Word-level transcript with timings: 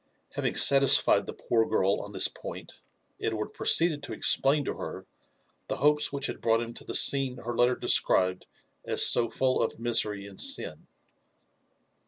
Having 0.31 0.55
satis* 0.55 0.97
fied 0.97 1.27
the 1.27 1.33
poor 1.47 1.63
girl 1.63 2.01
on 2.01 2.11
this 2.11 2.27
point, 2.27 2.81
Edward 3.21 3.49
proceeded 3.53 4.01
to 4.01 4.13
explain 4.13 4.65
to 4.65 4.71
heir 4.79 5.05
the 5.67 5.77
hopes 5.77 6.11
which 6.11 6.25
had 6.25 6.41
brought 6.41 6.59
him 6.59 6.73
to 6.73 6.83
the 6.83 6.95
scene 6.95 7.37
her 7.37 7.55
letter 7.55 7.75
described 7.75 8.47
as 8.83 9.05
so 9.05 9.29
full 9.29 9.61
of 9.61 9.77
misery 9.77 10.23
ai^ 10.23 10.39
sin. 10.39 10.87